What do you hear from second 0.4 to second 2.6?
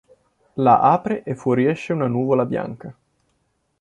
La apre e fuoriesce una nuvola